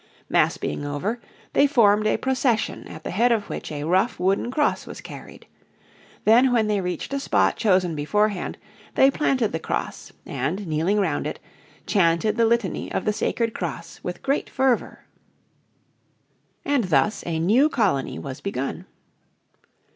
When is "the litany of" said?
12.35-13.05